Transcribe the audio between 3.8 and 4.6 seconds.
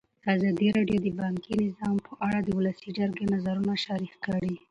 شریک کړي.